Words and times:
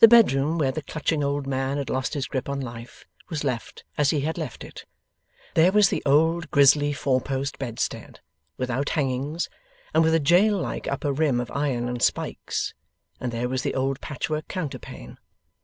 The 0.00 0.08
bedroom 0.08 0.58
where 0.58 0.72
the 0.72 0.82
clutching 0.82 1.22
old 1.22 1.46
man 1.46 1.76
had 1.78 1.88
lost 1.88 2.14
his 2.14 2.26
grip 2.26 2.48
on 2.48 2.60
life, 2.60 3.04
was 3.28 3.44
left 3.44 3.84
as 3.96 4.10
he 4.10 4.22
had 4.22 4.36
left 4.36 4.64
it. 4.64 4.84
There 5.54 5.70
was 5.70 5.88
the 5.88 6.02
old 6.04 6.50
grisly 6.50 6.92
four 6.92 7.20
post 7.20 7.56
bedstead, 7.56 8.18
without 8.56 8.88
hangings, 8.88 9.48
and 9.94 10.02
with 10.02 10.14
a 10.16 10.18
jail 10.18 10.58
like 10.58 10.88
upper 10.88 11.12
rim 11.12 11.38
of 11.38 11.52
iron 11.52 11.88
and 11.88 12.02
spikes; 12.02 12.74
and 13.20 13.30
there 13.30 13.48
was 13.48 13.62
the 13.62 13.76
old 13.76 14.00
patch 14.00 14.28
work 14.28 14.48
counterpane. 14.48 15.16